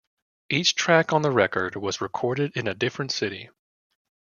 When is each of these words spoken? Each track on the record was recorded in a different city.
Each 0.49 0.73
track 0.73 1.13
on 1.13 1.21
the 1.21 1.29
record 1.29 1.75
was 1.75 2.01
recorded 2.01 2.57
in 2.57 2.67
a 2.67 2.73
different 2.73 3.11
city. 3.11 3.51